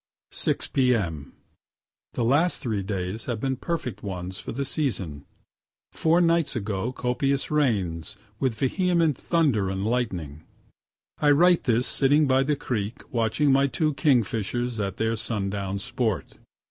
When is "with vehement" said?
8.39-9.15